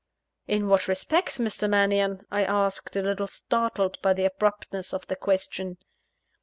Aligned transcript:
"In 0.47 0.67
what 0.67 0.87
respect, 0.87 1.37
Mr. 1.37 1.69
Mannion?" 1.69 2.25
I 2.31 2.43
asked, 2.43 2.95
a 2.95 3.03
little 3.03 3.27
startled 3.27 4.01
by 4.01 4.13
the 4.13 4.25
abruptness 4.25 4.95
of 4.95 5.05
the 5.05 5.15
question. 5.15 5.77